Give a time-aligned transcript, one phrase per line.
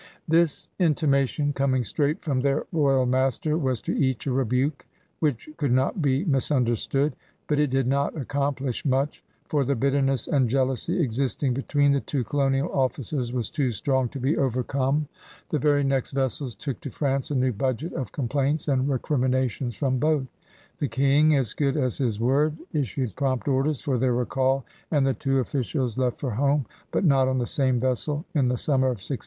[0.27, 4.87] This intimation, coming straight from their royal master, was to each a rebuke
[5.19, 7.15] which could not be misunderstood.
[7.47, 12.23] But it did not accomplish much, for the bitterness and jealousy existing between the two
[12.23, 15.07] colonial ofBcers was too strong to be overcome.
[15.49, 19.75] The very next vessels took to France a new budget of complaints and recrimi nations
[19.75, 20.25] from both.
[20.79, 25.13] The King, as good as his word, issued prompt orders for their recall and the
[25.13, 28.97] two officials left for home, but not on the same vessel, in the summer of
[28.97, 29.19] 1682.